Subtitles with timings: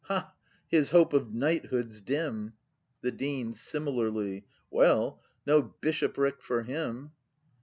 [0.05, 0.33] ]Ha,
[0.71, 2.53] h i s hope of knighthood's dim!
[3.01, 3.53] The Dean.
[3.53, 7.11] [Similarly.] Well; no bishopric for him